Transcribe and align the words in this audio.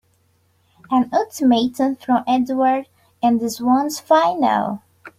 An 0.89 1.11
ultimatum 1.13 1.95
from 1.95 2.23
Edward 2.27 2.87
and 3.21 3.39
this 3.39 3.61
one's 3.61 3.99
final! 3.99 4.81